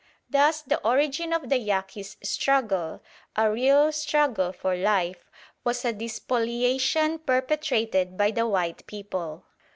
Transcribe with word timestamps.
Thus 0.27 0.63
the 0.63 0.83
origin 0.83 1.31
of 1.31 1.49
the 1.49 1.59
Yaquis' 1.59 2.17
struggle 2.23 3.03
a 3.35 3.51
real 3.51 3.91
struggle 3.91 4.51
for 4.51 4.75
life 4.75 5.29
was 5.63 5.85
a 5.85 5.93
despoliation 5.93 7.19
perpetrated 7.19 8.17
by 8.17 8.31
the 8.31 8.47
white 8.47 8.87
people. 8.87 9.43